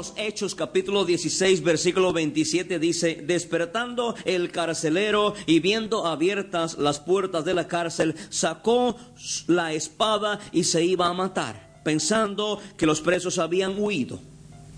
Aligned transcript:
Los 0.00 0.14
Hechos, 0.16 0.54
capítulo 0.54 1.04
16, 1.04 1.62
versículo 1.62 2.14
27 2.14 2.78
dice, 2.78 3.22
despertando 3.22 4.14
el 4.24 4.50
carcelero 4.50 5.34
y 5.44 5.60
viendo 5.60 6.06
abiertas 6.06 6.78
las 6.78 7.00
puertas 7.00 7.44
de 7.44 7.52
la 7.52 7.68
cárcel, 7.68 8.14
sacó 8.30 8.96
la 9.46 9.74
espada 9.74 10.40
y 10.52 10.64
se 10.64 10.82
iba 10.82 11.06
a 11.06 11.12
matar, 11.12 11.82
pensando 11.84 12.62
que 12.78 12.86
los 12.86 13.02
presos 13.02 13.38
habían 13.38 13.74
huido. 13.78 14.18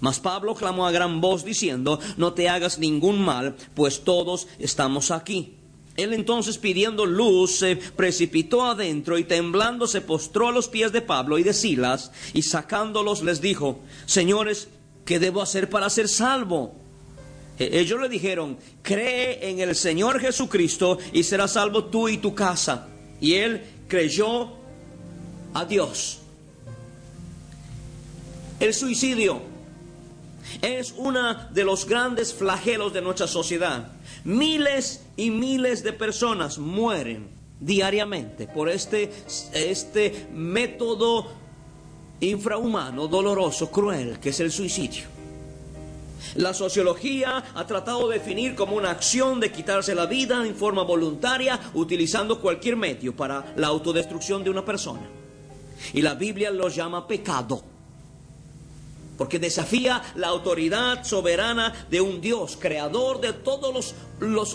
Mas 0.00 0.18
Pablo 0.18 0.56
clamó 0.56 0.88
a 0.88 0.90
gran 0.90 1.20
voz 1.20 1.44
diciendo, 1.44 2.00
no 2.16 2.32
te 2.32 2.48
hagas 2.48 2.80
ningún 2.80 3.24
mal, 3.24 3.54
pues 3.74 4.02
todos 4.02 4.48
estamos 4.58 5.12
aquí. 5.12 5.54
Él 5.96 6.14
entonces 6.14 6.58
pidiendo 6.58 7.06
luz 7.06 7.58
se 7.58 7.76
precipitó 7.76 8.64
adentro 8.64 9.18
y 9.18 9.22
temblando 9.24 9.86
se 9.86 10.00
postró 10.00 10.48
a 10.48 10.52
los 10.52 10.66
pies 10.66 10.90
de 10.90 11.00
Pablo 11.00 11.38
y 11.38 11.44
de 11.44 11.52
Silas 11.52 12.10
y 12.34 12.42
sacándolos 12.42 13.22
les 13.22 13.40
dijo, 13.40 13.78
señores, 14.06 14.68
¿qué 15.04 15.18
debo 15.18 15.42
hacer 15.42 15.68
para 15.70 15.88
ser 15.90 16.08
salvo? 16.08 16.74
E- 17.58 17.80
Ellos 17.80 18.00
le 18.00 18.08
dijeron, 18.08 18.58
cree 18.82 19.48
en 19.50 19.60
el 19.60 19.74
Señor 19.76 20.20
Jesucristo 20.20 20.98
y 21.12 21.22
serás 21.22 21.52
salvo 21.52 21.84
tú 21.86 22.08
y 22.08 22.18
tu 22.18 22.34
casa. 22.34 22.88
Y 23.20 23.34
él 23.34 23.62
creyó 23.88 24.52
a 25.54 25.64
Dios. 25.64 26.18
El 28.60 28.74
suicidio 28.74 29.42
es 30.60 30.94
uno 30.96 31.48
de 31.50 31.64
los 31.64 31.86
grandes 31.86 32.32
flagelos 32.32 32.92
de 32.92 33.02
nuestra 33.02 33.26
sociedad. 33.26 33.92
Miles 34.24 35.02
y 35.16 35.30
miles 35.30 35.82
de 35.82 35.92
personas 35.92 36.58
mueren 36.58 37.28
diariamente 37.60 38.46
por 38.46 38.68
este, 38.68 39.12
este 39.52 40.26
método 40.32 41.32
infrahumano, 42.22 43.08
doloroso, 43.08 43.70
cruel, 43.70 44.18
que 44.18 44.30
es 44.30 44.40
el 44.40 44.50
suicidio. 44.50 45.04
La 46.36 46.54
sociología 46.54 47.44
ha 47.54 47.66
tratado 47.66 48.08
de 48.08 48.18
definir 48.18 48.54
como 48.54 48.76
una 48.76 48.90
acción 48.90 49.40
de 49.40 49.52
quitarse 49.52 49.94
la 49.94 50.06
vida 50.06 50.46
en 50.46 50.54
forma 50.54 50.82
voluntaria 50.82 51.60
utilizando 51.74 52.40
cualquier 52.40 52.76
medio 52.76 53.14
para 53.14 53.52
la 53.56 53.66
autodestrucción 53.66 54.42
de 54.42 54.50
una 54.50 54.64
persona. 54.64 55.02
Y 55.92 56.00
la 56.00 56.14
Biblia 56.14 56.50
lo 56.50 56.68
llama 56.68 57.06
pecado 57.06 57.71
porque 59.16 59.38
desafía 59.38 60.02
la 60.16 60.28
autoridad 60.28 61.04
soberana 61.04 61.86
de 61.90 62.00
un 62.00 62.20
Dios, 62.20 62.56
creador 62.58 63.20
de 63.20 63.32
todas 63.32 63.94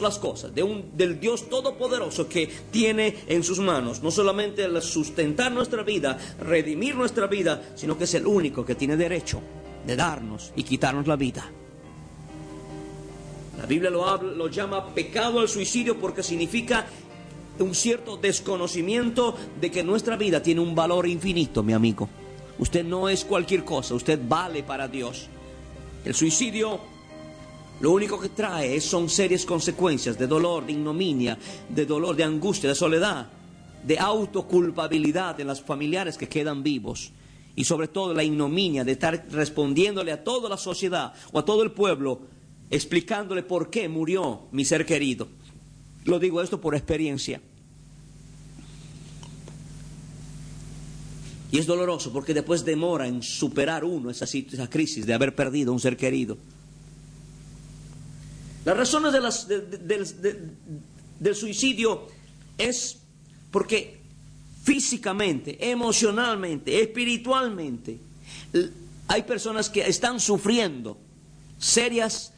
las 0.02 0.20
cosas, 0.20 0.54
de 0.54 0.64
un, 0.64 0.98
del 0.98 1.20
Dios 1.20 1.50
todopoderoso 1.50 2.28
que 2.28 2.48
tiene 2.72 3.16
en 3.28 3.44
sus 3.44 3.60
manos 3.60 4.02
no 4.02 4.12
solamente 4.12 4.64
el 4.64 4.82
sustentar 4.82 5.52
nuestra 5.52 5.84
vida, 5.84 6.18
redimir 6.40 6.96
nuestra 6.96 7.28
vida, 7.28 7.62
sino 7.76 7.98
que 7.98 8.06
es 8.06 8.14
el 8.14 8.26
único 8.26 8.66
que 8.66 8.76
tiene 8.76 8.98
derecho 8.98 9.42
de 9.86 9.96
darnos 9.96 10.52
y 10.56 10.64
quitarnos 10.64 11.08
la 11.08 11.16
vida. 11.16 11.46
La 13.58 13.66
Biblia 13.66 13.90
lo, 13.90 14.08
habla, 14.08 14.34
lo 14.34 14.50
llama 14.50 14.94
pecado 14.94 15.40
al 15.40 15.50
suicidio 15.50 16.00
porque 16.00 16.22
significa 16.22 16.86
un 17.60 17.74
cierto 17.74 18.18
desconocimiento 18.18 19.36
de 19.60 19.72
que 19.72 19.84
nuestra 19.84 20.16
vida 20.16 20.44
tiene 20.44 20.62
un 20.62 20.76
valor 20.76 21.08
infinito, 21.08 21.64
mi 21.64 21.74
amigo. 21.74 22.08
Usted 22.60 22.84
no 22.84 23.08
es 23.08 23.24
cualquier 23.24 23.64
cosa, 23.64 23.94
usted 23.94 24.20
vale 24.28 24.64
para 24.64 24.88
Dios. 24.88 25.28
El 26.04 26.14
suicidio 26.14 26.80
lo 27.80 27.92
único 27.92 28.20
que 28.20 28.30
trae 28.30 28.82
son 28.82 29.08
serias 29.08 29.46
consecuencias 29.46 30.18
de 30.18 30.26
dolor, 30.26 30.66
de 30.66 30.72
ignominia, 30.72 31.38
de 31.70 31.86
dolor, 31.86 32.16
de 32.16 32.24
angustia, 32.24 32.70
de 32.70 32.76
soledad, 32.76 33.30
de 33.86 34.00
autoculpabilidad 34.00 35.40
en 35.40 35.48
los 35.48 35.62
familiares 35.62 36.18
que 36.18 36.28
quedan 36.28 36.64
vivos. 36.64 37.12
Y 37.56 37.66
sobre 37.66 37.88
todo 37.88 38.16
la 38.16 38.24
ignominia 38.24 38.84
de 38.84 38.94
estar 38.94 39.28
respondiéndole 39.30 40.12
a 40.12 40.24
toda 40.24 40.50
la 40.50 40.58
sociedad 40.58 41.14
o 41.32 41.40
a 41.40 41.46
todo 41.46 41.62
el 41.62 41.72
pueblo, 41.72 42.22
explicándole 42.72 43.44
por 43.44 43.70
qué 43.70 43.88
murió 43.88 44.48
mi 44.52 44.66
ser 44.66 44.86
querido. 44.86 45.28
Lo 46.06 46.18
digo 46.18 46.42
esto 46.42 46.60
por 46.60 46.74
experiencia. 46.74 47.42
Y 51.52 51.60
es 51.60 51.66
doloroso 51.66 52.12
porque 52.12 52.34
después 52.34 52.66
demora 52.66 53.08
en 53.08 53.24
superar 53.24 53.84
uno 53.84 54.10
esa, 54.10 54.26
esa 54.26 54.70
crisis 54.70 55.06
de 55.06 55.14
haber 55.14 55.34
perdido 55.34 55.72
un 55.72 55.80
ser 55.80 55.96
querido. 55.96 56.38
Las 58.66 58.76
razones 58.76 59.14
de 59.14 59.22
las, 59.22 59.48
de, 59.48 59.62
de, 59.62 60.50
del 61.20 61.36
suicidio 61.36 62.08
es 62.58 62.98
porque 63.52 63.98
físicamente, 64.64 65.72
emocionalmente, 65.72 66.82
espiritualmente, 66.82 67.98
hay 69.08 69.24
personas 69.24 69.70
que 69.70 69.88
están 69.88 70.20
sufriendo 70.20 70.98
serias 71.58 72.34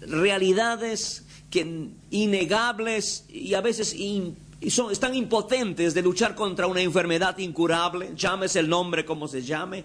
realidades 0.00 1.24
que, 1.50 1.88
innegables 2.10 3.24
y 3.28 3.54
a 3.54 3.60
veces 3.60 3.94
in, 3.94 4.36
y 4.60 4.70
son, 4.70 4.90
están 4.90 5.14
impotentes 5.14 5.94
de 5.94 6.02
luchar 6.02 6.34
contra 6.34 6.66
una 6.66 6.80
enfermedad 6.80 7.36
incurable, 7.38 8.12
llámese 8.16 8.60
el 8.60 8.68
nombre 8.68 9.04
como 9.04 9.28
se 9.28 9.42
llame. 9.42 9.84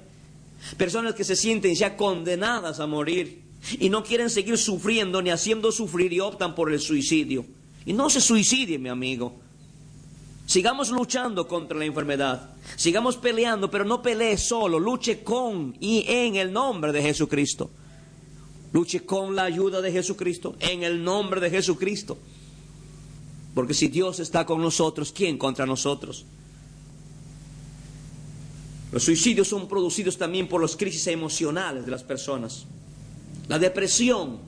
Personas 0.78 1.16
que 1.16 1.24
se 1.24 1.36
sienten 1.36 1.76
ya 1.76 1.98
condenadas 1.98 2.80
a 2.80 2.88
morir 2.88 3.42
y 3.80 3.90
no 3.90 4.04
quieren 4.04 4.30
seguir 4.30 4.58
sufriendo 4.58 5.22
ni 5.22 5.30
haciendo 5.30 5.72
sufrir 5.72 6.14
y 6.14 6.20
optan 6.20 6.56
por 6.56 6.72
el 6.72 6.80
suicidio. 6.80 7.46
Y 7.86 7.94
no 7.94 8.10
se 8.10 8.22
suicide, 8.22 8.78
mi 8.78 8.90
amigo. 8.90 9.40
Sigamos 10.46 10.90
luchando 10.90 11.48
contra 11.48 11.78
la 11.78 11.86
enfermedad. 11.86 12.52
Sigamos 12.76 13.18
peleando, 13.18 13.72
pero 13.72 13.86
no 13.86 14.02
pelee 14.02 14.38
solo. 14.38 14.80
Luche 14.80 15.24
con 15.24 15.76
y 15.80 16.06
en 16.08 16.36
el 16.36 16.52
nombre 16.52 16.92
de 16.92 17.02
Jesucristo. 17.02 17.72
Luche 18.72 19.06
con 19.06 19.36
la 19.36 19.44
ayuda 19.44 19.82
de 19.82 19.92
Jesucristo, 19.92 20.56
en 20.60 20.84
el 20.84 21.04
nombre 21.04 21.42
de 21.42 21.50
Jesucristo. 21.50 22.18
Porque 23.54 23.74
si 23.74 23.88
Dios 23.88 24.20
está 24.20 24.46
con 24.46 24.62
nosotros, 24.62 25.12
¿quién 25.12 25.38
contra 25.38 25.66
nosotros? 25.66 26.26
Los 28.92 29.04
suicidios 29.04 29.48
son 29.48 29.68
producidos 29.68 30.18
también 30.18 30.48
por 30.48 30.62
las 30.62 30.76
crisis 30.76 31.08
emocionales 31.08 31.86
de 31.86 31.92
las 31.92 32.04
personas. 32.04 32.66
La 33.48 33.58
depresión. 33.58 34.40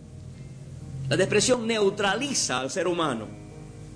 La 1.09 1.17
depresión 1.17 1.65
neutraliza 1.67 2.59
al 2.59 2.69
ser 2.69 2.87
humano. 2.87 3.27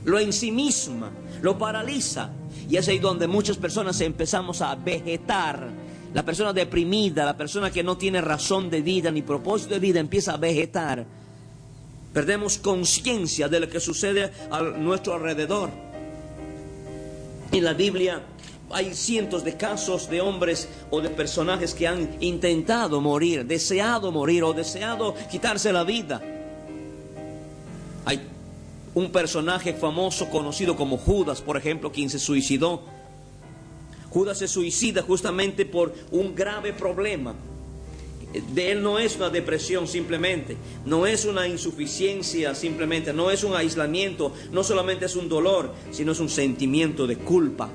Lo 0.05 0.19
ensimisma, 0.19 1.11
lo 1.41 1.57
paraliza. 1.57 2.31
Y 2.69 2.77
es 2.77 2.87
ahí 2.87 2.99
donde 2.99 3.27
muchas 3.27 3.57
personas 3.57 3.99
empezamos 4.01 4.61
a 4.61 4.75
vegetar. 4.75 5.69
La 6.13 6.23
persona 6.23 6.53
deprimida, 6.53 7.25
la 7.25 7.35
persona 7.35 7.71
que 7.71 7.83
no 7.83 7.97
tiene 7.97 8.21
razón 8.21 8.69
de 8.69 8.81
vida 8.81 9.11
ni 9.11 9.21
propósito 9.21 9.73
de 9.73 9.79
vida 9.79 9.99
empieza 9.99 10.33
a 10.33 10.37
vegetar. 10.37 11.05
Perdemos 12.17 12.57
conciencia 12.57 13.47
de 13.47 13.59
lo 13.59 13.69
que 13.69 13.79
sucede 13.79 14.31
a 14.49 14.63
nuestro 14.63 15.13
alrededor. 15.13 15.69
En 17.51 17.63
la 17.63 17.73
Biblia 17.73 18.23
hay 18.71 18.95
cientos 18.95 19.43
de 19.43 19.55
casos 19.55 20.09
de 20.09 20.19
hombres 20.19 20.67
o 20.89 20.99
de 20.99 21.11
personajes 21.11 21.75
que 21.75 21.85
han 21.85 22.17
intentado 22.19 23.01
morir, 23.01 23.45
deseado 23.45 24.11
morir 24.11 24.43
o 24.43 24.53
deseado 24.53 25.13
quitarse 25.29 25.71
la 25.71 25.83
vida. 25.83 26.19
Hay 28.05 28.19
un 28.95 29.11
personaje 29.11 29.75
famoso 29.75 30.27
conocido 30.31 30.75
como 30.75 30.97
Judas, 30.97 31.39
por 31.39 31.55
ejemplo, 31.55 31.91
quien 31.91 32.09
se 32.09 32.17
suicidó. 32.17 32.81
Judas 34.09 34.39
se 34.39 34.47
suicida 34.47 35.03
justamente 35.03 35.67
por 35.67 35.93
un 36.09 36.33
grave 36.33 36.73
problema 36.73 37.35
de 38.33 38.71
él 38.71 38.83
no 38.83 38.99
es 38.99 39.15
una 39.15 39.29
depresión 39.29 39.87
simplemente, 39.87 40.57
no 40.85 41.07
es 41.07 41.25
una 41.25 41.47
insuficiencia 41.47 42.53
simplemente, 42.55 43.13
no 43.13 43.31
es 43.31 43.43
un 43.43 43.55
aislamiento, 43.55 44.33
no 44.51 44.63
solamente 44.63 45.05
es 45.05 45.15
un 45.15 45.29
dolor, 45.29 45.73
sino 45.91 46.11
es 46.11 46.19
un 46.19 46.29
sentimiento 46.29 47.07
de 47.07 47.17
culpa. 47.17 47.69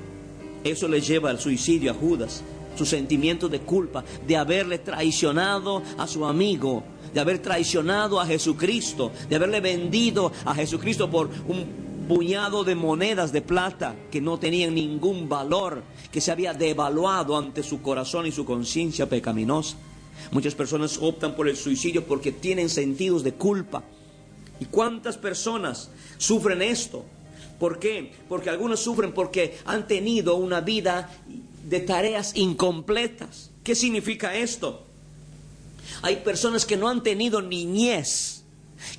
Eso 0.63 0.87
le 0.87 1.01
lleva 1.01 1.29
al 1.29 1.39
suicidio 1.39 1.91
a 1.91 1.95
Judas, 1.95 2.43
su 2.77 2.85
sentimiento 2.85 3.49
de 3.49 3.59
culpa, 3.59 4.03
de 4.25 4.37
haberle 4.37 4.79
traicionado 4.79 5.81
a 5.97 6.07
su 6.07 6.25
amigo, 6.25 6.83
de 7.13 7.19
haber 7.19 7.39
traicionado 7.39 8.19
a 8.19 8.25
Jesucristo, 8.25 9.11
de 9.29 9.35
haberle 9.35 9.59
vendido 9.59 10.31
a 10.45 10.55
Jesucristo 10.55 11.09
por 11.09 11.29
un 11.47 11.83
puñado 12.07 12.63
de 12.63 12.75
monedas 12.75 13.31
de 13.31 13.41
plata 13.41 13.95
que 14.11 14.21
no 14.21 14.37
tenían 14.37 14.75
ningún 14.75 15.27
valor, 15.27 15.83
que 16.11 16.21
se 16.21 16.31
había 16.31 16.53
devaluado 16.53 17.37
ante 17.37 17.63
su 17.63 17.81
corazón 17.81 18.27
y 18.27 18.31
su 18.31 18.45
conciencia 18.45 19.07
pecaminosa. 19.07 19.77
Muchas 20.31 20.55
personas 20.55 20.97
optan 20.99 21.35
por 21.35 21.47
el 21.47 21.57
suicidio 21.57 22.05
porque 22.05 22.31
tienen 22.31 22.69
sentidos 22.69 23.23
de 23.23 23.33
culpa. 23.33 23.83
¿Y 24.59 24.65
cuántas 24.65 25.17
personas 25.17 25.89
sufren 26.17 26.61
esto? 26.61 27.05
¿Por 27.59 27.79
qué? 27.79 28.11
Porque 28.27 28.49
algunos 28.49 28.79
sufren 28.79 29.13
porque 29.13 29.57
han 29.65 29.87
tenido 29.87 30.35
una 30.35 30.61
vida 30.61 31.09
de 31.63 31.79
tareas 31.79 32.35
incompletas. 32.35 33.51
¿Qué 33.63 33.75
significa 33.75 34.35
esto? 34.35 34.85
Hay 36.01 36.17
personas 36.17 36.65
que 36.65 36.77
no 36.77 36.89
han 36.89 37.03
tenido 37.03 37.41
niñez, 37.41 38.43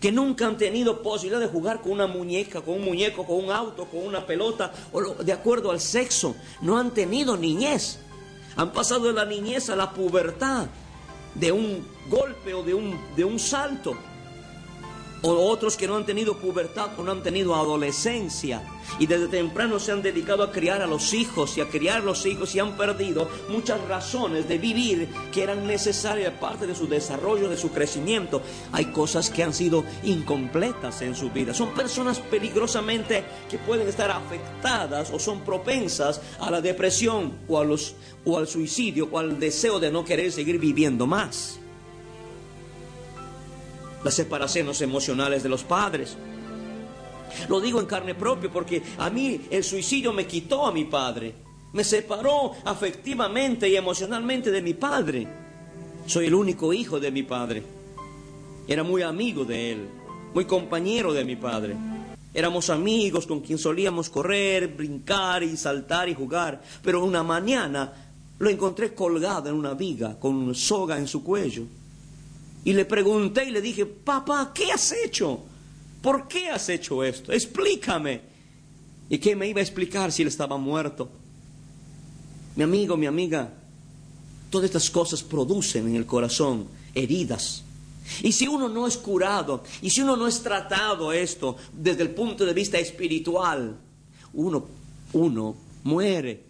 que 0.00 0.12
nunca 0.12 0.46
han 0.46 0.56
tenido 0.56 1.02
posibilidad 1.02 1.40
de 1.40 1.48
jugar 1.48 1.82
con 1.82 1.92
una 1.92 2.06
muñeca, 2.06 2.62
con 2.62 2.74
un 2.74 2.84
muñeco, 2.84 3.26
con 3.26 3.44
un 3.44 3.50
auto, 3.50 3.86
con 3.86 4.06
una 4.06 4.26
pelota, 4.26 4.72
o 4.92 5.22
de 5.22 5.32
acuerdo 5.32 5.70
al 5.70 5.80
sexo. 5.80 6.34
No 6.62 6.78
han 6.78 6.94
tenido 6.94 7.36
niñez. 7.36 7.98
Han 8.56 8.72
pasado 8.72 9.08
de 9.08 9.12
la 9.12 9.24
niñez 9.24 9.68
a 9.68 9.76
la 9.76 9.92
pubertad, 9.92 10.68
de 11.34 11.52
un 11.52 11.84
golpe 12.08 12.54
o 12.54 12.62
de 12.62 12.74
un, 12.74 12.98
de 13.16 13.24
un 13.24 13.38
salto 13.38 13.96
o 15.24 15.48
otros 15.48 15.76
que 15.76 15.86
no 15.86 15.96
han 15.96 16.04
tenido 16.04 16.36
pubertad 16.36 16.90
o 16.98 17.02
no 17.02 17.12
han 17.12 17.22
tenido 17.22 17.54
adolescencia 17.54 18.62
y 18.98 19.06
desde 19.06 19.28
temprano 19.28 19.78
se 19.78 19.90
han 19.90 20.02
dedicado 20.02 20.42
a 20.42 20.52
criar 20.52 20.82
a 20.82 20.86
los 20.86 21.14
hijos 21.14 21.56
y 21.56 21.62
a 21.62 21.68
criar 21.68 22.04
los 22.04 22.26
hijos 22.26 22.54
y 22.54 22.60
han 22.60 22.76
perdido 22.76 23.28
muchas 23.48 23.80
razones 23.88 24.46
de 24.48 24.58
vivir 24.58 25.08
que 25.32 25.42
eran 25.42 25.66
necesarias 25.66 26.34
parte 26.34 26.66
de 26.66 26.74
su 26.74 26.86
desarrollo, 26.86 27.48
de 27.48 27.56
su 27.56 27.70
crecimiento. 27.72 28.42
Hay 28.72 28.86
cosas 28.86 29.30
que 29.30 29.42
han 29.42 29.54
sido 29.54 29.84
incompletas 30.02 31.00
en 31.00 31.14
su 31.14 31.30
vida. 31.30 31.54
Son 31.54 31.72
personas 31.72 32.20
peligrosamente 32.20 33.24
que 33.48 33.58
pueden 33.58 33.88
estar 33.88 34.10
afectadas 34.10 35.10
o 35.10 35.18
son 35.18 35.40
propensas 35.40 36.20
a 36.38 36.50
la 36.50 36.60
depresión 36.60 37.32
o, 37.48 37.58
a 37.58 37.64
los, 37.64 37.94
o 38.26 38.36
al 38.36 38.46
suicidio 38.46 39.08
o 39.10 39.18
al 39.18 39.40
deseo 39.40 39.80
de 39.80 39.90
no 39.90 40.04
querer 40.04 40.30
seguir 40.30 40.58
viviendo 40.58 41.06
más 41.06 41.60
las 44.04 44.14
separaciones 44.14 44.80
emocionales 44.82 45.42
de 45.42 45.48
los 45.48 45.64
padres. 45.64 46.16
Lo 47.48 47.60
digo 47.60 47.80
en 47.80 47.86
carne 47.86 48.14
propia 48.14 48.52
porque 48.52 48.82
a 48.98 49.10
mí 49.10 49.40
el 49.50 49.64
suicidio 49.64 50.12
me 50.12 50.26
quitó 50.26 50.66
a 50.66 50.72
mi 50.72 50.84
padre, 50.84 51.34
me 51.72 51.82
separó 51.82 52.52
afectivamente 52.64 53.68
y 53.68 53.76
emocionalmente 53.76 54.50
de 54.50 54.62
mi 54.62 54.74
padre. 54.74 55.26
Soy 56.06 56.26
el 56.26 56.34
único 56.34 56.72
hijo 56.72 57.00
de 57.00 57.10
mi 57.10 57.22
padre. 57.22 57.62
Era 58.68 58.82
muy 58.82 59.02
amigo 59.02 59.44
de 59.44 59.72
él, 59.72 59.88
muy 60.34 60.44
compañero 60.44 61.12
de 61.12 61.24
mi 61.24 61.36
padre. 61.36 61.74
Éramos 62.32 62.68
amigos 62.68 63.26
con 63.26 63.40
quien 63.40 63.58
solíamos 63.58 64.10
correr, 64.10 64.68
brincar 64.68 65.42
y 65.42 65.56
saltar 65.56 66.08
y 66.08 66.14
jugar. 66.14 66.62
Pero 66.82 67.04
una 67.04 67.22
mañana 67.22 67.92
lo 68.38 68.50
encontré 68.50 68.94
colgado 68.94 69.48
en 69.48 69.54
una 69.54 69.74
viga 69.74 70.18
con 70.18 70.54
soga 70.54 70.98
en 70.98 71.06
su 71.06 71.24
cuello. 71.24 71.64
Y 72.64 72.72
le 72.72 72.84
pregunté 72.84 73.44
y 73.44 73.50
le 73.50 73.60
dije, 73.60 73.84
papá, 73.84 74.52
¿qué 74.54 74.72
has 74.72 74.92
hecho? 74.92 75.40
¿Por 76.00 76.26
qué 76.28 76.48
has 76.48 76.68
hecho 76.68 77.04
esto? 77.04 77.32
Explícame. 77.32 78.20
¿Y 79.08 79.18
qué 79.18 79.36
me 79.36 79.46
iba 79.46 79.60
a 79.60 79.62
explicar 79.62 80.10
si 80.10 80.22
él 80.22 80.28
estaba 80.28 80.56
muerto? 80.56 81.10
Mi 82.56 82.62
amigo, 82.62 82.96
mi 82.96 83.06
amiga, 83.06 83.52
todas 84.50 84.66
estas 84.66 84.88
cosas 84.90 85.22
producen 85.22 85.88
en 85.88 85.96
el 85.96 86.06
corazón 86.06 86.66
heridas. 86.94 87.64
Y 88.22 88.32
si 88.32 88.46
uno 88.46 88.68
no 88.68 88.86
es 88.86 88.96
curado, 88.96 89.64
y 89.82 89.90
si 89.90 90.02
uno 90.02 90.16
no 90.16 90.26
es 90.26 90.42
tratado 90.42 91.12
esto 91.12 91.56
desde 91.72 92.02
el 92.02 92.10
punto 92.10 92.44
de 92.44 92.52
vista 92.52 92.78
espiritual, 92.78 93.76
uno, 94.34 94.66
uno 95.12 95.56
muere, 95.84 96.44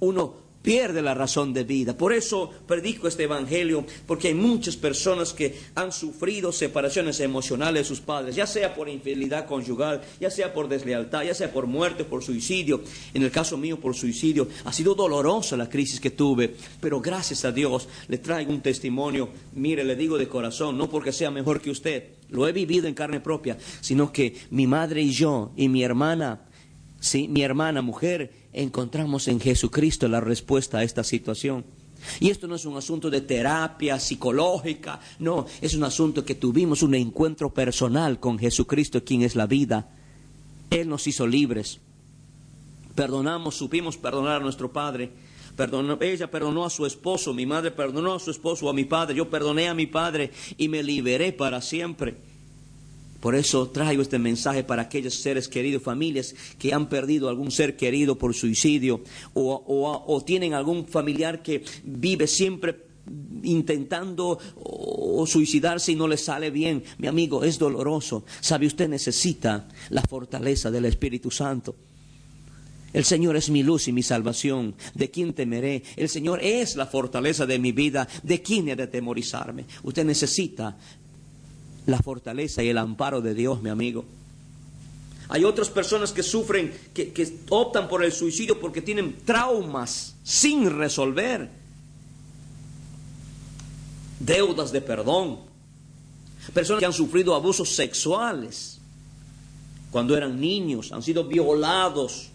uno 0.00 0.34
pierde 0.62 1.02
la 1.02 1.14
razón 1.14 1.52
de 1.52 1.64
vida. 1.64 1.96
Por 1.96 2.12
eso 2.12 2.50
predico 2.66 3.08
este 3.08 3.24
Evangelio, 3.24 3.84
porque 4.06 4.28
hay 4.28 4.34
muchas 4.34 4.76
personas 4.76 5.32
que 5.32 5.58
han 5.74 5.92
sufrido 5.92 6.52
separaciones 6.52 7.20
emocionales 7.20 7.82
de 7.82 7.88
sus 7.88 8.00
padres, 8.00 8.36
ya 8.36 8.46
sea 8.46 8.74
por 8.74 8.88
infidelidad 8.88 9.46
conyugal, 9.46 10.02
ya 10.20 10.30
sea 10.30 10.52
por 10.52 10.68
deslealtad, 10.68 11.22
ya 11.24 11.34
sea 11.34 11.52
por 11.52 11.66
muerte, 11.66 12.04
por 12.04 12.22
suicidio. 12.22 12.82
En 13.14 13.22
el 13.22 13.30
caso 13.30 13.56
mío, 13.56 13.78
por 13.80 13.94
suicidio. 13.94 14.48
Ha 14.64 14.72
sido 14.72 14.94
dolorosa 14.94 15.56
la 15.56 15.68
crisis 15.68 16.00
que 16.00 16.10
tuve, 16.10 16.54
pero 16.80 17.00
gracias 17.00 17.44
a 17.44 17.52
Dios 17.52 17.88
le 18.08 18.18
traigo 18.18 18.52
un 18.52 18.60
testimonio. 18.60 19.28
Mire, 19.54 19.84
le 19.84 19.96
digo 19.96 20.18
de 20.18 20.28
corazón, 20.28 20.76
no 20.76 20.90
porque 20.90 21.12
sea 21.12 21.30
mejor 21.30 21.60
que 21.60 21.70
usted, 21.70 22.18
lo 22.30 22.46
he 22.46 22.52
vivido 22.52 22.86
en 22.86 22.94
carne 22.94 23.20
propia, 23.20 23.56
sino 23.80 24.12
que 24.12 24.34
mi 24.50 24.66
madre 24.66 25.02
y 25.02 25.10
yo 25.10 25.52
y 25.56 25.68
mi 25.68 25.82
hermana, 25.82 26.46
sí, 27.00 27.28
mi 27.28 27.42
hermana 27.42 27.82
mujer, 27.82 28.47
encontramos 28.58 29.28
en 29.28 29.40
Jesucristo 29.40 30.08
la 30.08 30.20
respuesta 30.20 30.78
a 30.78 30.82
esta 30.82 31.04
situación. 31.04 31.64
Y 32.20 32.30
esto 32.30 32.46
no 32.46 32.56
es 32.56 32.64
un 32.64 32.76
asunto 32.76 33.10
de 33.10 33.20
terapia 33.20 33.98
psicológica, 33.98 35.00
no, 35.18 35.46
es 35.60 35.74
un 35.74 35.84
asunto 35.84 36.24
que 36.24 36.34
tuvimos 36.34 36.82
un 36.82 36.94
encuentro 36.94 37.52
personal 37.52 38.20
con 38.20 38.38
Jesucristo, 38.38 39.04
quien 39.04 39.22
es 39.22 39.36
la 39.36 39.46
vida. 39.46 39.90
Él 40.70 40.88
nos 40.88 41.06
hizo 41.06 41.26
libres. 41.26 41.80
Perdonamos, 42.94 43.54
supimos 43.54 43.96
perdonar 43.96 44.40
a 44.40 44.44
nuestro 44.44 44.72
Padre. 44.72 45.12
ella 46.00 46.30
perdonó 46.30 46.64
a 46.64 46.70
su 46.70 46.84
esposo, 46.84 47.34
mi 47.34 47.46
madre 47.46 47.70
perdonó 47.70 48.14
a 48.14 48.20
su 48.20 48.30
esposo, 48.30 48.68
a 48.68 48.72
mi 48.72 48.84
padre, 48.84 49.16
yo 49.16 49.30
perdoné 49.30 49.68
a 49.68 49.74
mi 49.74 49.86
padre 49.86 50.32
y 50.56 50.68
me 50.68 50.82
liberé 50.82 51.32
para 51.32 51.60
siempre. 51.62 52.16
Por 53.20 53.34
eso 53.34 53.68
traigo 53.70 54.02
este 54.02 54.18
mensaje 54.18 54.62
para 54.62 54.82
aquellos 54.82 55.14
seres 55.14 55.48
queridos, 55.48 55.82
familias 55.82 56.34
que 56.58 56.72
han 56.72 56.88
perdido 56.88 57.28
algún 57.28 57.50
ser 57.50 57.76
querido 57.76 58.16
por 58.16 58.34
suicidio 58.34 59.02
o, 59.34 60.22
tienen 60.24 60.54
algún 60.54 60.86
familiar 60.86 61.42
que 61.42 61.64
vive 61.84 62.26
siempre 62.26 62.88
intentando 63.42 64.38
o 64.56 65.26
suicidarse 65.26 65.92
y 65.92 65.94
no 65.94 66.06
le 66.06 66.16
sale 66.16 66.50
bien. 66.50 66.84
Mi 66.98 67.08
amigo, 67.08 67.42
es 67.44 67.58
doloroso. 67.58 68.24
Sabe, 68.40 68.66
usted 68.66 68.88
necesita 68.88 69.68
la 69.90 70.02
fortaleza 70.02 70.70
del 70.70 70.84
Espíritu 70.84 71.30
Santo. 71.30 71.74
El 72.92 73.04
Señor 73.04 73.36
es 73.36 73.50
mi 73.50 73.62
luz 73.62 73.88
y 73.88 73.92
mi 73.92 74.02
salvación. 74.02 74.74
¿De 74.94 75.10
quién 75.10 75.34
temeré? 75.34 75.82
El 75.96 76.08
Señor 76.08 76.40
es 76.42 76.76
la 76.76 76.86
fortaleza 76.86 77.46
de 77.46 77.58
mi 77.58 77.72
vida. 77.72 78.08
¿De 78.22 78.42
quién 78.42 78.68
he 78.68 78.76
de 78.76 78.86
temorizarme? 78.86 79.66
Usted 79.82 80.04
necesita 80.04 80.76
la 81.88 81.98
fortaleza 81.98 82.62
y 82.62 82.68
el 82.68 82.76
amparo 82.76 83.22
de 83.22 83.34
Dios, 83.34 83.62
mi 83.62 83.70
amigo. 83.70 84.04
Hay 85.30 85.44
otras 85.44 85.70
personas 85.70 86.12
que 86.12 86.22
sufren, 86.22 86.72
que, 86.92 87.38
optan 87.48 87.88
por 87.88 88.04
el 88.04 88.12
suicidio 88.12 88.60
porque 88.60 88.82
tienen 88.82 89.16
traumas 89.24 90.14
sin 90.22 90.70
resolver, 90.70 91.48
deudas 94.20 94.70
de 94.70 94.82
perdón, 94.82 95.38
personas 96.52 96.80
que 96.80 96.86
han 96.86 96.92
sufrido 96.92 97.34
abusos 97.34 97.74
sexuales. 97.74 98.78
Cuando 99.90 100.14
eran 100.14 100.38
niños, 100.38 100.92
han 100.92 101.02
sido 101.02 101.24
violados, 101.24 102.28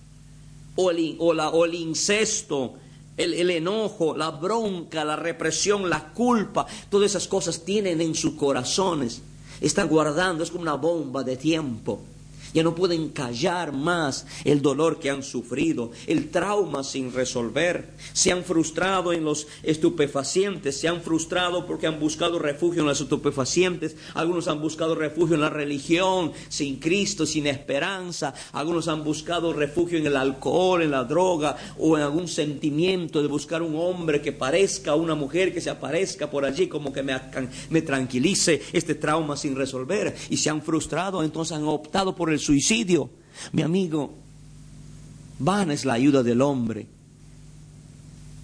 o 0.76 0.90
el, 0.90 1.16
o 1.20 1.66
el 1.66 1.76
incesto, 1.76 2.74
el, 3.18 3.36
el, 3.36 3.52
enojo, 3.52 4.18
la 4.18 4.32
bronca, 4.32 5.06
la 5.06 5.16
represión, 5.16 5.88
la 5.92 6.12
culpa, 6.12 6.66
todas 6.90 7.12
esas 7.12 7.28
cosas 7.28 7.64
tienen 7.64 8.02
en 8.02 8.16
sus 8.16 8.34
corazones 8.34 9.22
está 9.62 9.84
guardando, 9.84 10.44
es 10.44 10.52
como 10.52 10.64
una 10.64 10.76
bomba 10.76 11.24
de 11.24 11.38
tiempo. 11.38 12.02
Ya 12.54 12.64
no 12.64 12.76
pueden 12.76 13.10
callar 13.10 13.74
más 13.74 14.28
el 14.44 14.62
dolor 14.62 15.00
que 15.00 15.10
han 15.10 15.24
sufrido, 15.24 15.92
el 16.06 16.30
trauma 16.30 16.84
sin 16.84 17.12
resolver. 17.12 17.94
Se 18.14 18.32
han 18.32 18.44
frustrado 18.44 19.12
en 19.12 19.24
los 19.24 19.48
estupefacientes, 19.64 20.80
se 20.80 20.88
han 20.88 21.02
frustrado 21.02 21.66
porque 21.66 21.88
han 21.88 22.00
buscado 22.00 22.38
refugio 22.38 22.82
en 22.82 22.88
los 22.88 23.02
estupefacientes. 23.02 23.96
Algunos 24.14 24.48
han 24.48 24.62
buscado 24.62 24.94
refugio 24.94 25.36
en 25.36 25.42
la 25.42 25.50
religión, 25.50 26.32
sin 26.50 26.80
Cristo, 26.80 27.26
sin 27.26 27.48
esperanza. 27.48 28.34
Algunos 28.52 28.88
han 28.88 29.04
buscado 29.04 29.52
refugio 29.54 29.98
en 29.98 30.06
el 30.06 30.16
alcohol, 30.16 30.84
en 30.84 30.92
la 30.92 31.04
droga 31.04 31.58
o 31.80 31.98
en 31.98 32.04
algún 32.04 32.28
sentimiento 32.28 33.22
de 33.22 33.28
buscar 33.28 33.64
un 33.64 33.76
hombre 33.76 34.22
que 34.22 34.32
parezca, 34.32 34.96
una 34.96 35.16
mujer 35.16 35.54
que 35.54 35.62
se 35.62 35.70
aparezca 35.70 36.30
por 36.30 36.46
allí 36.46 36.68
como 36.68 36.94
que 36.94 37.02
me, 37.02 37.20
me 37.70 37.82
tranquilice 37.82 38.62
este 38.74 38.96
trauma 38.96 39.36
sin 39.38 39.56
resolver. 39.56 40.16
Y 40.30 40.38
se 40.38 40.50
han 40.52 40.62
frustrado, 40.62 41.24
entonces 41.24 41.58
han 41.58 41.68
optado 41.68 42.16
por 42.16 42.30
el 42.30 42.43
suicidio. 42.44 43.10
Mi 43.52 43.62
amigo, 43.62 44.14
vana 45.40 45.74
es 45.74 45.86
la 45.86 45.94
ayuda 45.94 46.24
del 46.24 46.42
hombre. 46.42 46.88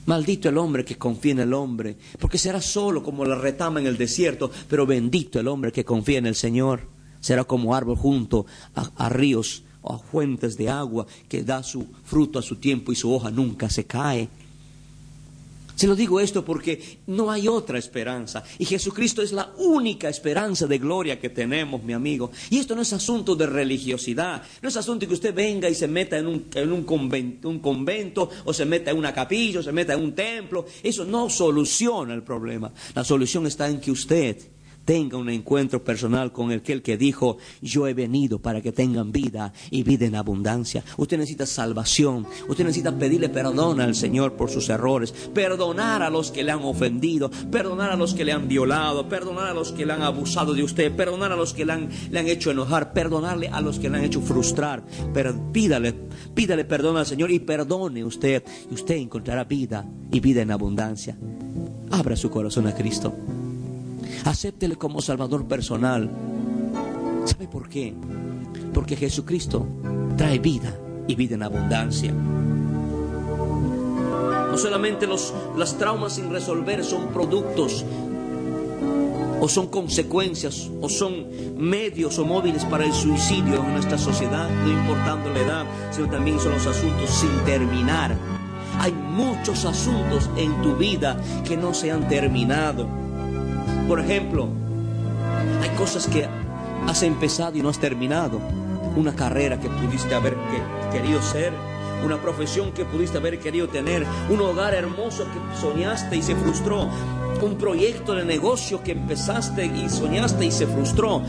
Maldito 0.05 0.49
el 0.49 0.57
hombre 0.57 0.83
que 0.83 0.97
confía 0.97 1.33
en 1.33 1.39
el 1.39 1.53
hombre, 1.53 1.95
porque 2.17 2.39
será 2.39 2.61
solo 2.61 3.03
como 3.03 3.25
la 3.25 3.35
retama 3.35 3.79
en 3.79 3.85
el 3.85 3.97
desierto, 3.97 4.49
pero 4.67 4.87
bendito 4.87 5.39
el 5.39 5.47
hombre 5.47 5.71
que 5.71 5.85
confía 5.85 6.17
en 6.17 6.25
el 6.25 6.35
Señor. 6.35 6.87
Será 7.19 7.43
como 7.43 7.75
árbol 7.75 7.95
junto 7.95 8.47
a, 8.73 8.89
a 8.95 9.09
ríos 9.09 9.63
o 9.81 9.93
a 9.93 9.99
fuentes 9.99 10.57
de 10.57 10.69
agua 10.69 11.05
que 11.27 11.43
da 11.43 11.61
su 11.61 11.85
fruto 12.03 12.39
a 12.39 12.41
su 12.41 12.55
tiempo 12.55 12.91
y 12.91 12.95
su 12.95 13.13
hoja 13.13 13.29
nunca 13.29 13.69
se 13.69 13.85
cae. 13.85 14.29
Se 15.79 15.87
lo 15.87 15.95
digo 15.95 16.19
esto 16.19 16.43
porque 16.43 16.99
no 17.07 17.31
hay 17.31 17.47
otra 17.47 17.79
esperanza. 17.79 18.43
Y 18.57 18.65
Jesucristo 18.65 19.21
es 19.21 19.31
la 19.31 19.53
única 19.59 20.09
esperanza 20.09 20.67
de 20.67 20.77
gloria 20.77 21.21
que 21.21 21.29
tenemos, 21.29 21.81
mi 21.81 21.93
amigo. 21.93 22.31
Y 22.49 22.57
esto 22.57 22.75
no 22.75 22.81
es 22.81 22.91
asunto 22.91 23.33
de 23.33 23.45
religiosidad. 23.45 24.43
No 24.61 24.67
es 24.67 24.75
asunto 24.75 24.99
de 24.99 25.07
que 25.07 25.13
usted 25.13 25.33
venga 25.33 25.69
y 25.69 25.75
se 25.75 25.87
meta 25.87 26.17
en 26.17 26.27
un, 26.27 26.47
en 26.53 26.73
un, 26.73 26.83
convento, 26.83 27.47
un 27.47 27.59
convento, 27.59 28.29
o 28.43 28.51
se 28.51 28.65
meta 28.65 28.91
en 28.91 28.97
una 28.97 29.13
capilla, 29.13 29.61
o 29.61 29.63
se 29.63 29.71
meta 29.71 29.93
en 29.93 30.01
un 30.01 30.11
templo. 30.11 30.65
Eso 30.83 31.05
no 31.05 31.29
soluciona 31.29 32.13
el 32.13 32.23
problema. 32.23 32.73
La 32.93 33.05
solución 33.05 33.47
está 33.47 33.69
en 33.69 33.79
que 33.79 33.91
usted 33.91 34.35
tenga 34.89 35.17
un 35.17 35.29
encuentro 35.29 35.83
personal 35.83 36.31
con 36.31 36.51
aquel 36.51 36.81
que 36.81 36.97
dijo, 36.97 37.37
yo 37.61 37.85
he 37.85 37.93
venido 37.93 38.41
para 38.41 38.59
que 38.59 38.71
tengan 38.71 39.11
vida 39.11 39.53
y 39.69 39.83
vida 39.83 40.07
en 40.07 40.15
abundancia. 40.15 40.83
Usted 40.97 41.19
necesita 41.19 41.45
salvación, 41.45 42.25
usted 42.47 42.63
necesita 42.63 42.97
pedirle 42.97 43.29
perdón 43.29 43.81
al 43.81 43.93
Señor 43.93 44.33
por 44.33 44.49
sus 44.49 44.67
errores, 44.67 45.11
perdonar 45.11 46.01
a 46.01 46.09
los 46.09 46.31
que 46.31 46.43
le 46.43 46.51
han 46.51 46.63
ofendido, 46.63 47.29
perdonar 47.51 47.91
a 47.91 47.95
los 47.95 48.15
que 48.15 48.25
le 48.25 48.31
han 48.31 48.47
violado, 48.47 49.07
perdonar 49.07 49.45
a 49.45 49.53
los 49.53 49.73
que 49.73 49.85
le 49.85 49.93
han 49.93 50.01
abusado 50.01 50.55
de 50.55 50.63
usted, 50.63 50.91
perdonar 50.95 51.33
a 51.33 51.35
los 51.35 51.53
que 51.53 51.65
le 51.65 51.73
han, 51.73 51.89
le 52.09 52.19
han 52.21 52.27
hecho 52.27 52.49
enojar, 52.49 52.91
perdonarle 52.91 53.47
a 53.49 53.61
los 53.61 53.77
que 53.77 53.91
le 53.91 53.97
han 53.97 54.05
hecho 54.05 54.21
frustrar. 54.21 54.83
Pídale, 55.53 55.93
pídale 56.33 56.65
perdón 56.65 56.97
al 56.97 57.05
Señor 57.05 57.29
y 57.29 57.37
perdone 57.37 58.03
usted 58.03 58.43
y 58.71 58.73
usted 58.73 58.95
encontrará 58.95 59.43
vida 59.43 59.85
y 60.11 60.19
vida 60.19 60.41
en 60.41 60.49
abundancia. 60.49 61.15
Abra 61.91 62.15
su 62.15 62.31
corazón 62.31 62.65
a 62.65 62.73
Cristo. 62.73 63.13
Acéptele 64.25 64.75
como 64.75 65.01
Salvador 65.01 65.45
personal. 65.45 66.09
¿Sabe 67.25 67.47
por 67.47 67.69
qué? 67.69 67.93
Porque 68.73 68.95
Jesucristo 68.95 69.67
trae 70.17 70.39
vida 70.39 70.77
y 71.07 71.15
vida 71.15 71.35
en 71.35 71.43
abundancia. 71.43 72.13
No 74.51 74.57
solamente 74.57 75.07
los, 75.07 75.33
traumas 75.77 76.13
sin 76.13 76.29
resolver 76.31 76.83
son 76.83 77.07
productos 77.09 77.85
o 79.41 79.47
son 79.47 79.67
consecuencias 79.67 80.69
o 80.81 80.89
son 80.89 81.25
medios 81.57 82.19
o 82.19 82.25
móviles 82.25 82.65
para 82.65 82.83
el 82.83 82.91
suicidio 82.91 83.63
en 83.63 83.73
nuestra 83.73 83.97
sociedad, 83.97 84.49
no 84.49 84.71
importando 84.71 85.29
la 85.29 85.39
edad, 85.39 85.65
sino 85.91 86.09
también 86.09 86.39
son 86.39 86.53
los 86.53 86.65
asuntos 86.65 87.09
sin 87.09 87.31
terminar. 87.45 88.17
Hay 88.79 88.91
muchos 88.91 89.65
asuntos 89.65 90.29
en 90.35 90.61
tu 90.61 90.75
vida 90.75 91.21
que 91.45 91.55
no 91.55 91.73
se 91.73 91.91
han 91.91 92.07
terminado. 92.07 92.87
Por 93.89 93.99
ejemplo, 93.99 94.47
hay 95.63 95.69
cosas 95.75 96.05
que 96.05 96.27
has 96.87 97.01
empezado 97.01 97.57
y 97.57 97.63
no 97.63 97.69
has 97.69 97.79
terminado. 97.79 98.39
Una 98.95 99.15
carrera 99.15 99.59
que 99.59 99.67
pudiste 99.67 100.13
haber 100.13 100.37
querido 100.91 101.19
ser, 101.23 101.51
una 102.05 102.17
profesión 102.17 102.71
que 102.71 102.85
pudiste 102.85 103.17
haber 103.17 103.39
querido 103.39 103.67
tener, 103.67 104.05
un 104.29 104.41
hogar 104.41 104.75
hermoso 104.75 105.23
que 105.23 105.59
soñaste 105.59 106.17
y 106.17 106.21
se 106.21 106.35
frustró, 106.35 106.87
un 107.41 107.55
proyecto 107.57 108.13
de 108.13 108.25
negocio 108.25 108.83
que 108.83 108.91
empezaste 108.91 109.65
y 109.65 109.89
soñaste 109.89 110.45
y 110.45 110.51
se 110.51 110.67
frustró, 110.67 111.23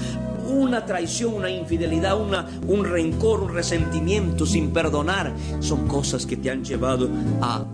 una 0.47 0.85
traición, 0.85 1.33
una 1.33 1.49
infidelidad, 1.49 2.21
una, 2.21 2.47
un 2.67 2.85
rencor, 2.85 3.41
un 3.41 3.55
resentimiento 3.55 4.45
sin 4.45 4.71
perdonar, 4.71 5.33
son 5.61 5.89
cosas 5.89 6.27
que 6.27 6.37
te 6.37 6.51
han 6.51 6.63
llevado 6.63 7.09
a, 7.41 7.65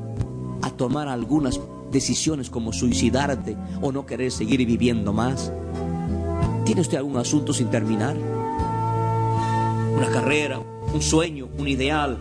a 0.62 0.70
tomar 0.70 1.08
algunas 1.08 1.58
decisiones 1.90 2.50
como 2.50 2.72
suicidarte 2.72 3.56
o 3.80 3.92
no 3.92 4.06
querer 4.06 4.30
seguir 4.30 4.64
viviendo 4.66 5.12
más? 5.12 5.52
¿Tiene 6.64 6.80
usted 6.80 6.98
algún 6.98 7.16
asunto 7.16 7.52
sin 7.52 7.70
terminar? 7.70 8.16
Una 9.96 10.08
carrera, 10.10 10.60
un 10.92 11.00
sueño, 11.00 11.48
un 11.58 11.68
ideal, 11.68 12.18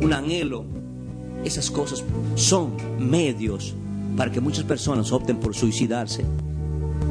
un 0.00 0.12
anhelo. 0.12 0.64
Esas 1.44 1.70
cosas 1.70 2.04
son 2.34 2.76
medios 2.98 3.74
para 4.16 4.30
que 4.30 4.40
muchas 4.40 4.64
personas 4.64 5.10
opten 5.12 5.38
por 5.38 5.54
suicidarse. 5.54 6.24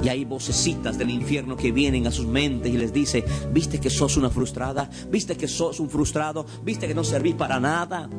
Y 0.03 0.09
hay 0.09 0.25
vocecitas 0.25 0.97
del 0.97 1.09
infierno 1.09 1.55
que 1.55 1.71
vienen 1.71 2.07
a 2.07 2.11
sus 2.11 2.25
mentes 2.25 2.73
y 2.73 2.77
les 2.77 2.93
dice, 2.93 3.23
viste 3.51 3.79
que 3.79 3.89
sos 3.89 4.17
una 4.17 4.29
frustrada, 4.29 4.89
viste 5.09 5.37
que 5.37 5.47
sos 5.47 5.79
un 5.79 5.89
frustrado, 5.89 6.45
viste 6.63 6.87
que 6.87 6.95
no 6.95 7.03
servís 7.03 7.35
para 7.35 7.59
nada. 7.59 8.09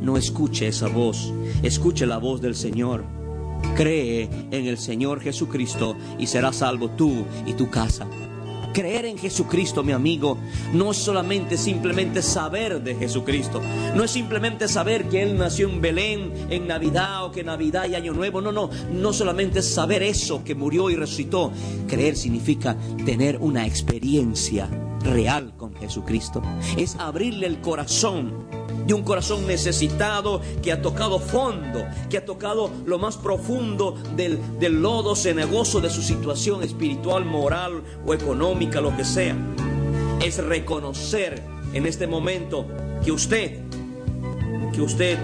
No 0.00 0.16
escuche 0.16 0.68
esa 0.68 0.88
voz, 0.88 1.32
escuche 1.62 2.06
la 2.06 2.18
voz 2.18 2.40
del 2.40 2.54
Señor. 2.54 3.04
Cree 3.74 4.28
en 4.50 4.66
el 4.66 4.78
Señor 4.78 5.20
Jesucristo 5.20 5.96
y 6.18 6.26
serás 6.26 6.56
salvo 6.56 6.90
tú 6.90 7.24
y 7.46 7.54
tu 7.54 7.68
casa. 7.68 8.06
Creer 8.72 9.06
en 9.06 9.18
Jesucristo, 9.18 9.82
mi 9.82 9.92
amigo, 9.92 10.38
no 10.72 10.92
es 10.92 10.98
solamente 10.98 11.56
simplemente 11.56 12.22
saber 12.22 12.80
de 12.82 12.94
Jesucristo. 12.94 13.60
No 13.96 14.04
es 14.04 14.10
simplemente 14.12 14.68
saber 14.68 15.08
que 15.08 15.22
Él 15.22 15.36
nació 15.36 15.68
en 15.68 15.80
Belén 15.80 16.32
en 16.48 16.68
Navidad 16.68 17.24
o 17.24 17.32
que 17.32 17.42
Navidad 17.42 17.88
y 17.88 17.96
Año 17.96 18.12
Nuevo. 18.12 18.40
No, 18.40 18.52
no, 18.52 18.70
no 18.92 19.12
solamente 19.12 19.62
saber 19.62 20.04
eso, 20.04 20.44
que 20.44 20.54
murió 20.54 20.90
y 20.90 20.96
resucitó. 20.96 21.50
Creer 21.88 22.16
significa 22.16 22.76
tener 23.04 23.38
una 23.38 23.66
experiencia 23.66 24.68
real 25.02 25.54
con 25.56 25.74
Jesucristo. 25.74 26.42
Es 26.76 26.94
abrirle 26.96 27.46
el 27.46 27.60
corazón 27.60 28.46
de 28.88 28.94
un 28.94 29.02
corazón 29.02 29.46
necesitado 29.46 30.40
que 30.62 30.72
ha 30.72 30.80
tocado 30.80 31.20
fondo, 31.20 31.84
que 32.08 32.16
ha 32.16 32.24
tocado 32.24 32.70
lo 32.86 32.98
más 32.98 33.18
profundo 33.18 33.94
del, 34.16 34.40
del 34.58 34.80
lodo 34.80 35.14
cenagoso 35.14 35.82
de 35.82 35.90
su 35.90 36.00
situación 36.00 36.62
espiritual, 36.62 37.26
moral 37.26 37.82
o 38.06 38.14
económica, 38.14 38.80
lo 38.80 38.96
que 38.96 39.04
sea. 39.04 39.36
Es 40.24 40.42
reconocer 40.42 41.42
en 41.74 41.84
este 41.84 42.06
momento 42.06 42.66
que 43.04 43.12
usted, 43.12 43.60
que 44.72 44.80
usted 44.80 45.18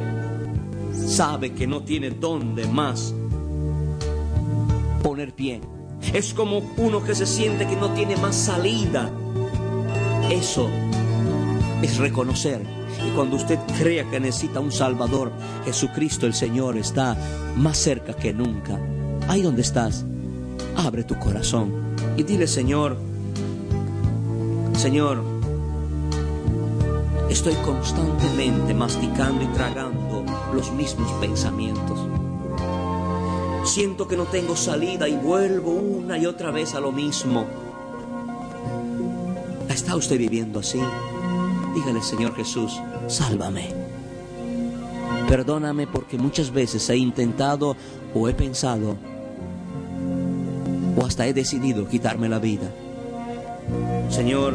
sabe 0.93 1.55
que 1.55 1.67
no 1.67 1.85
tiene 1.85 2.11
dónde 2.11 2.67
más 2.67 3.15
poner 5.03 5.35
pie. 5.35 5.63
Es 6.13 6.35
como 6.35 6.59
uno 6.77 7.03
que 7.03 7.15
se 7.15 7.25
siente 7.25 7.67
que 7.67 7.77
no 7.77 7.95
tiene 7.95 8.19
más 8.19 8.37
salida. 8.37 9.11
Eso 10.31 10.69
es 11.81 11.97
reconocer 11.97 12.84
y 13.07 13.11
cuando 13.11 13.37
usted 13.37 13.59
crea 13.79 14.09
que 14.11 14.21
necesita 14.21 14.61
un 14.61 14.73
Salvador, 14.73 15.33
Jesucristo 15.65 16.27
el 16.27 16.35
Señor 16.35 16.77
está 16.77 17.17
más 17.57 17.79
cerca 17.79 18.15
que 18.15 18.33
nunca. 18.33 18.79
Ahí 19.29 19.43
donde 19.43 19.63
estás, 19.63 20.05
abre 20.77 21.05
tu 21.05 21.19
corazón 21.19 21.73
y 22.17 22.23
dile, 22.23 22.47
Señor, 22.47 22.97
Señor, 24.77 25.23
estoy 27.31 27.55
constantemente 27.65 28.75
masticando 28.75 29.43
y 29.43 29.47
tragando 29.49 30.25
los 30.53 30.73
mismos 30.73 31.11
pensamientos. 31.21 31.99
Siento 33.65 34.07
que 34.07 34.17
no 34.17 34.25
tengo 34.25 34.57
salida 34.57 35.09
y 35.09 35.17
vuelvo 35.17 35.73
una 35.73 36.19
y 36.19 36.27
otra 36.27 36.51
vez 36.51 36.75
a 36.75 36.81
lo 36.81 36.93
mismo. 36.93 37.47
¿Está 39.69 39.97
usted 39.97 40.19
viviendo 40.19 40.61
así? 40.61 40.81
Dígale, 41.75 42.03
Señor 42.03 42.35
Jesús, 42.37 42.81
sálvame. 43.09 43.73
Perdóname 45.29 45.87
porque 45.87 46.19
muchas 46.19 46.51
veces 46.51 46.89
he 46.91 46.97
intentado 46.97 47.77
o 48.15 48.29
he 48.29 48.35
pensado 48.35 48.97
o 50.97 51.05
hasta 51.05 51.27
he 51.27 51.33
decidido 51.33 51.89
quitarme 51.89 52.29
la 52.29 52.39
vida. 52.39 52.71
Señor, 54.11 54.55